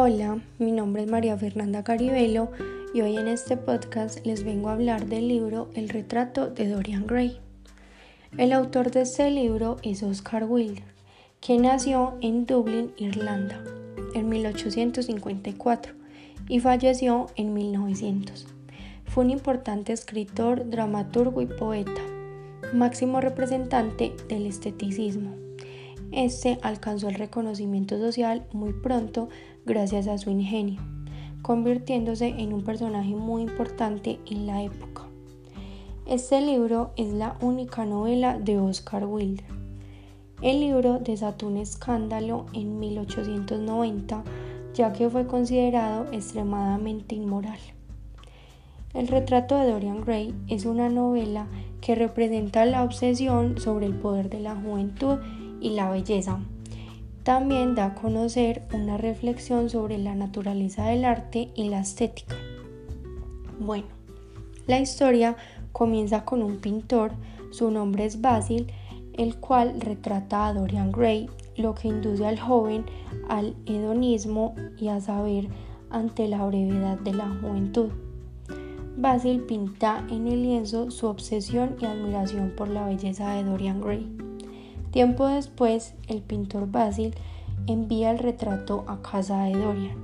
Hola, 0.00 0.38
mi 0.60 0.70
nombre 0.70 1.02
es 1.02 1.10
María 1.10 1.36
Fernanda 1.36 1.82
Caribelo 1.82 2.52
y 2.94 3.00
hoy 3.00 3.16
en 3.16 3.26
este 3.26 3.56
podcast 3.56 4.24
les 4.24 4.44
vengo 4.44 4.68
a 4.68 4.74
hablar 4.74 5.06
del 5.06 5.26
libro 5.26 5.70
El 5.74 5.88
retrato 5.88 6.46
de 6.46 6.68
Dorian 6.68 7.04
Gray. 7.04 7.40
El 8.36 8.52
autor 8.52 8.92
de 8.92 9.00
este 9.00 9.28
libro 9.28 9.78
es 9.82 10.04
Oscar 10.04 10.44
Wilde, 10.44 10.84
que 11.40 11.58
nació 11.58 12.16
en 12.20 12.46
Dublín, 12.46 12.92
Irlanda, 12.96 13.60
en 14.14 14.28
1854 14.28 15.94
y 16.48 16.60
falleció 16.60 17.26
en 17.34 17.52
1900. 17.52 18.46
Fue 19.04 19.24
un 19.24 19.30
importante 19.30 19.92
escritor, 19.92 20.70
dramaturgo 20.70 21.42
y 21.42 21.46
poeta, 21.46 22.02
máximo 22.72 23.20
representante 23.20 24.14
del 24.28 24.46
esteticismo. 24.46 25.34
Este 26.12 26.58
alcanzó 26.62 27.08
el 27.08 27.16
reconocimiento 27.16 27.98
social 27.98 28.46
muy 28.52 28.72
pronto 28.72 29.28
gracias 29.68 30.08
a 30.08 30.16
su 30.16 30.30
ingenio, 30.30 30.80
convirtiéndose 31.42 32.28
en 32.28 32.54
un 32.54 32.64
personaje 32.64 33.14
muy 33.14 33.42
importante 33.42 34.18
en 34.26 34.46
la 34.46 34.62
época. 34.62 35.02
Este 36.06 36.40
libro 36.40 36.90
es 36.96 37.12
la 37.12 37.36
única 37.42 37.84
novela 37.84 38.38
de 38.38 38.58
Oscar 38.58 39.04
Wilde. 39.04 39.44
El 40.40 40.60
libro 40.60 40.98
desató 40.98 41.46
un 41.48 41.58
escándalo 41.58 42.46
en 42.54 42.80
1890 42.80 44.24
ya 44.72 44.92
que 44.92 45.10
fue 45.10 45.26
considerado 45.26 46.06
extremadamente 46.12 47.14
inmoral. 47.14 47.58
El 48.94 49.08
retrato 49.08 49.58
de 49.58 49.70
Dorian 49.70 50.00
Gray 50.00 50.34
es 50.48 50.64
una 50.64 50.88
novela 50.88 51.46
que 51.80 51.94
representa 51.94 52.64
la 52.64 52.84
obsesión 52.84 53.58
sobre 53.58 53.86
el 53.86 53.94
poder 53.94 54.30
de 54.30 54.40
la 54.40 54.54
juventud 54.54 55.18
y 55.60 55.70
la 55.70 55.90
belleza, 55.90 56.40
también 57.28 57.74
da 57.74 57.84
a 57.84 57.94
conocer 57.94 58.62
una 58.72 58.96
reflexión 58.96 59.68
sobre 59.68 59.98
la 59.98 60.14
naturaleza 60.14 60.86
del 60.86 61.04
arte 61.04 61.50
y 61.54 61.68
la 61.68 61.80
estética. 61.80 62.34
Bueno, 63.60 63.84
la 64.66 64.78
historia 64.78 65.36
comienza 65.72 66.24
con 66.24 66.42
un 66.42 66.56
pintor, 66.56 67.12
su 67.50 67.70
nombre 67.70 68.06
es 68.06 68.22
Basil, 68.22 68.72
el 69.12 69.36
cual 69.36 69.78
retrata 69.78 70.46
a 70.46 70.54
Dorian 70.54 70.90
Gray, 70.90 71.28
lo 71.58 71.74
que 71.74 71.88
induce 71.88 72.26
al 72.26 72.40
joven 72.40 72.86
al 73.28 73.54
hedonismo 73.66 74.54
y 74.78 74.88
a 74.88 74.98
saber 74.98 75.48
ante 75.90 76.28
la 76.28 76.46
brevedad 76.46 76.98
de 76.98 77.12
la 77.12 77.28
juventud. 77.42 77.90
Basil 78.96 79.42
pinta 79.42 80.02
en 80.08 80.28
el 80.28 80.44
lienzo 80.44 80.90
su 80.90 81.06
obsesión 81.06 81.76
y 81.78 81.84
admiración 81.84 82.54
por 82.56 82.68
la 82.68 82.86
belleza 82.86 83.34
de 83.34 83.44
Dorian 83.44 83.82
Gray. 83.82 84.27
Tiempo 84.90 85.26
después, 85.28 85.94
el 86.08 86.22
pintor 86.22 86.70
Basil 86.70 87.14
envía 87.66 88.10
el 88.10 88.18
retrato 88.18 88.84
a 88.88 89.02
casa 89.02 89.44
de 89.44 89.52
Dorian, 89.52 90.02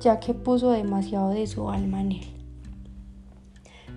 ya 0.00 0.20
que 0.20 0.34
puso 0.34 0.70
demasiado 0.70 1.30
de 1.30 1.46
su 1.46 1.70
alma 1.70 2.02
en 2.02 2.12
él. 2.12 2.26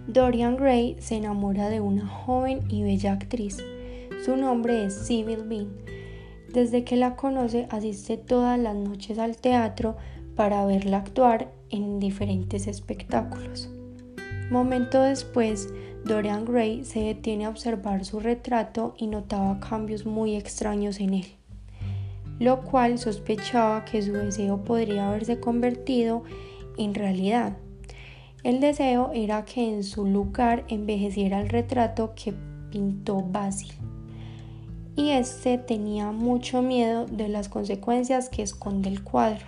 Dorian 0.08 0.56
Gray 0.56 0.96
se 1.00 1.18
enamora 1.18 1.70
de 1.70 1.82
una 1.82 2.08
joven 2.08 2.62
y 2.70 2.84
bella 2.84 3.14
actriz. 3.14 3.58
Su 4.26 4.38
nombre 4.38 4.86
es 4.86 4.96
Sybil 4.96 5.44
Bean. 5.44 5.68
Desde 6.52 6.84
que 6.84 6.96
la 6.96 7.16
conoce 7.16 7.68
asiste 7.70 8.18
todas 8.18 8.58
las 8.58 8.76
noches 8.76 9.20
al 9.20 9.38
teatro 9.38 9.98
para 10.36 10.66
verla 10.66 10.98
actuar 10.98 11.52
en 11.70 12.00
diferentes 12.00 12.66
espectáculos. 12.66 13.70
Momento 14.50 15.02
después, 15.02 15.72
Dorian 16.06 16.46
Gray 16.46 16.86
se 16.86 17.02
detiene 17.02 17.46
a 17.46 17.50
observar 17.50 18.06
su 18.06 18.20
retrato 18.20 18.94
y 18.98 19.08
notaba 19.08 19.60
cambios 19.60 20.06
muy 20.06 20.36
extraños 20.36 21.00
en 21.00 21.14
él, 21.14 21.26
lo 22.40 22.62
cual 22.62 22.98
sospechaba 22.98 23.86
que 23.86 24.02
su 24.02 24.14
deseo 24.14 24.64
podría 24.64 25.10
haberse 25.10 25.40
convertido 25.40 26.24
en 26.78 26.96
realidad. 26.96 27.58
El 28.44 28.62
deseo 28.62 29.12
era 29.14 29.44
que 29.44 29.70
en 29.70 29.84
su 29.84 30.06
lugar 30.06 30.64
envejeciera 30.70 31.42
el 31.42 31.50
retrato 31.50 32.14
que 32.16 32.34
pintó 32.72 33.22
Basil. 33.22 33.74
Y 34.96 35.12
este 35.12 35.58
tenía 35.58 36.12
mucho 36.12 36.62
miedo 36.62 37.06
de 37.06 37.28
las 37.28 37.50
consecuencias 37.50 38.30
que 38.30 38.42
esconde 38.42 38.90
el 38.90 39.04
cuadro. 39.04 39.46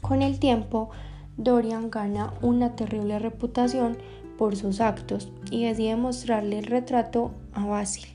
Con 0.00 0.22
el 0.22 0.38
tiempo, 0.38 0.90
Dorian 1.36 1.90
gana 1.90 2.34
una 2.42 2.76
terrible 2.76 3.18
reputación 3.18 3.96
por 4.42 4.56
sus 4.56 4.80
actos 4.80 5.30
y 5.52 5.66
decide 5.66 5.94
mostrarle 5.94 6.58
el 6.58 6.64
retrato 6.64 7.30
a 7.52 7.64
Basil. 7.64 8.08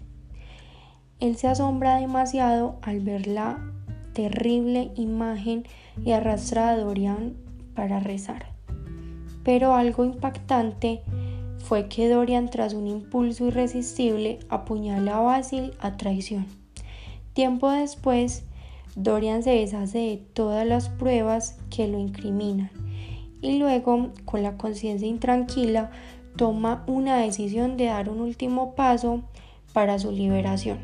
Él 1.21 1.37
se 1.37 1.47
asombra 1.47 2.01
demasiado 2.01 2.79
al 2.81 2.99
ver 2.99 3.27
la 3.27 3.65
terrible 4.11 4.91
imagen 4.97 5.63
y 6.03 6.11
arrastra 6.11 6.71
a 6.71 6.75
Dorian 6.75 7.37
para 7.75 8.01
rezar. 8.01 8.47
Pero 9.45 9.73
algo 9.73 10.03
impactante 10.03 10.99
fue 11.59 11.87
que 11.87 12.09
Dorian 12.09 12.49
tras 12.49 12.73
un 12.73 12.87
impulso 12.87 13.47
irresistible 13.47 14.39
apuñala 14.49 15.19
a 15.19 15.21
Basil 15.21 15.71
a 15.79 15.95
traición. 15.95 16.45
Tiempo 17.31 17.71
después, 17.71 18.43
Dorian 18.97 19.43
se 19.43 19.51
deshace 19.51 19.99
de 19.99 20.17
todas 20.17 20.67
las 20.67 20.89
pruebas 20.89 21.57
que 21.69 21.87
lo 21.87 21.97
incriminan 21.97 22.69
y 23.41 23.59
luego, 23.59 24.11
con 24.25 24.43
la 24.43 24.57
conciencia 24.57 25.07
intranquila, 25.07 25.91
toma 26.37 26.83
una 26.87 27.17
decisión 27.17 27.77
de 27.77 27.85
dar 27.85 28.09
un 28.09 28.21
último 28.21 28.75
paso 28.75 29.23
para 29.73 29.97
su 29.99 30.11
liberación, 30.11 30.77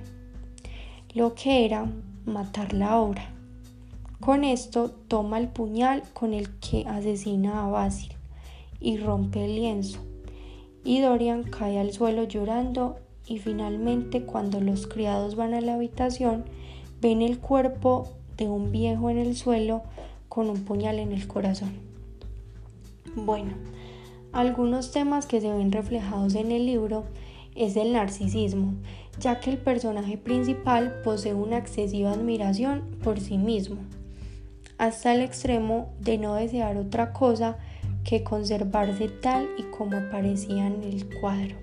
lo 1.13 1.35
que 1.35 1.63
era 1.65 1.85
matar 2.25 2.73
la 2.73 2.99
obra. 2.99 3.29
Con 4.19 4.43
esto 4.43 4.89
toma 5.07 5.37
el 5.37 5.49
puñal 5.49 6.03
con 6.13 6.33
el 6.33 6.49
que 6.59 6.85
asesina 6.87 7.63
a 7.63 7.69
Basil 7.69 8.13
y 8.79 8.97
rompe 8.97 9.45
el 9.45 9.55
lienzo. 9.55 9.99
Y 10.83 10.99
Dorian 11.01 11.43
cae 11.43 11.79
al 11.79 11.93
suelo 11.93 12.23
llorando 12.23 12.97
y 13.27 13.39
finalmente 13.39 14.23
cuando 14.23 14.59
los 14.59 14.87
criados 14.87 15.35
van 15.35 15.53
a 15.53 15.61
la 15.61 15.75
habitación 15.75 16.45
ven 17.01 17.21
el 17.21 17.39
cuerpo 17.39 18.09
de 18.37 18.49
un 18.49 18.71
viejo 18.71 19.09
en 19.09 19.17
el 19.17 19.35
suelo 19.35 19.83
con 20.29 20.49
un 20.49 20.65
puñal 20.65 20.99
en 20.99 21.11
el 21.11 21.27
corazón. 21.27 21.73
Bueno, 23.15 23.53
algunos 24.33 24.91
temas 24.91 25.27
que 25.27 25.39
se 25.39 25.51
ven 25.51 25.71
reflejados 25.71 26.35
en 26.35 26.51
el 26.51 26.65
libro 26.65 27.05
es 27.55 27.77
el 27.77 27.93
narcisismo, 27.93 28.73
ya 29.19 29.39
que 29.39 29.51
el 29.51 29.59
personaje 29.59 30.17
principal 30.17 31.01
posee 31.03 31.35
una 31.35 31.59
excesiva 31.59 32.11
admiración 32.11 32.97
por 33.03 33.19
sí 33.19 33.37
mismo, 33.37 33.77
hasta 34.79 35.13
el 35.13 35.21
extremo 35.21 35.93
de 35.99 36.17
no 36.17 36.33
desear 36.33 36.77
otra 36.77 37.13
cosa 37.13 37.59
que 38.03 38.23
conservarse 38.23 39.07
tal 39.07 39.47
y 39.57 39.63
como 39.63 39.97
aparecía 39.97 40.65
en 40.65 40.83
el 40.83 41.07
cuadro. 41.21 41.55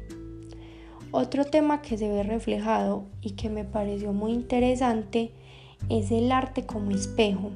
Otro 1.11 1.45
tema 1.45 1.83
que 1.83 1.99
se 1.99 2.09
ve 2.09 2.23
reflejado 2.23 3.05
y 3.21 3.33
que 3.33 3.51
me 3.51 3.65
pareció 3.65 4.13
muy 4.13 4.33
interesante 4.33 5.33
es 5.89 6.13
el 6.13 6.31
arte 6.31 6.67
como 6.67 6.93
espejo, 6.93 7.51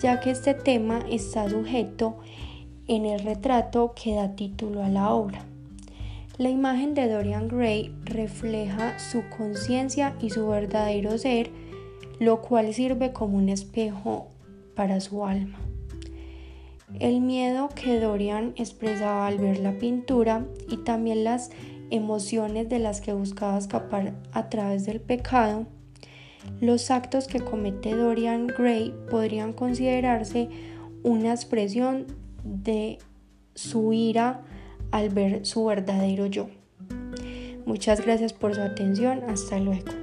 ya 0.00 0.18
que 0.18 0.32
este 0.32 0.54
tema 0.54 1.04
está 1.08 1.48
sujeto 1.48 2.18
en 2.90 3.06
el 3.06 3.20
retrato 3.20 3.94
que 3.94 4.16
da 4.16 4.34
título 4.34 4.82
a 4.82 4.88
la 4.88 5.14
obra. 5.14 5.44
La 6.38 6.50
imagen 6.50 6.92
de 6.94 7.08
Dorian 7.08 7.46
Gray 7.46 7.94
refleja 8.02 8.98
su 8.98 9.22
conciencia 9.28 10.16
y 10.20 10.30
su 10.30 10.48
verdadero 10.48 11.16
ser, 11.16 11.52
lo 12.18 12.42
cual 12.42 12.74
sirve 12.74 13.12
como 13.12 13.38
un 13.38 13.48
espejo 13.48 14.26
para 14.74 14.98
su 14.98 15.24
alma. 15.24 15.60
El 16.98 17.20
miedo 17.20 17.68
que 17.68 18.00
Dorian 18.00 18.54
expresaba 18.56 19.28
al 19.28 19.38
ver 19.38 19.60
la 19.60 19.78
pintura 19.78 20.44
y 20.68 20.78
también 20.78 21.22
las 21.22 21.52
emociones 21.90 22.68
de 22.68 22.80
las 22.80 23.00
que 23.00 23.12
buscaba 23.12 23.56
escapar 23.56 24.14
a 24.32 24.48
través 24.48 24.84
del 24.84 25.00
pecado, 25.00 25.64
los 26.60 26.90
actos 26.90 27.28
que 27.28 27.38
comete 27.38 27.94
Dorian 27.94 28.48
Gray 28.48 28.92
podrían 29.12 29.52
considerarse 29.52 30.48
una 31.04 31.30
expresión 31.30 32.18
de 32.44 32.98
su 33.54 33.92
ira 33.92 34.42
al 34.90 35.10
ver 35.10 35.46
su 35.46 35.64
verdadero 35.66 36.26
yo. 36.26 36.48
Muchas 37.66 38.04
gracias 38.04 38.32
por 38.32 38.54
su 38.54 38.60
atención. 38.60 39.22
Hasta 39.28 39.58
luego. 39.58 39.99